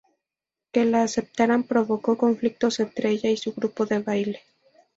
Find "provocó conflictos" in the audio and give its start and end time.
1.61-2.79